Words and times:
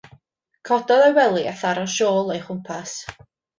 Cododd 0.69 1.03
o'i 1.09 1.13
gwely 1.17 1.45
a 1.53 1.53
tharo 1.61 1.85
siôl 1.99 2.35
o'i 2.37 2.43
chmwpas. 2.51 2.99